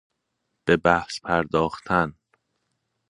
[0.65, 2.13] به بحث پرداختن